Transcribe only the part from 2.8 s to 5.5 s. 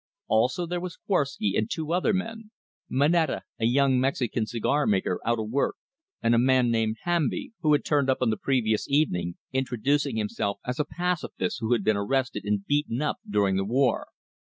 Moneta, a young Mexican cigarmaker out